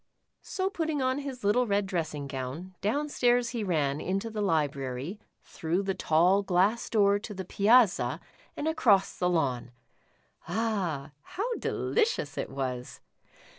[0.41, 5.19] So putting on his little red dressing gown, down stairs he ran, into the library,
[5.43, 8.19] through the tall glass door to the piazza
[8.57, 9.69] and across the lawn.
[10.47, 12.99] Ah, how delicious it was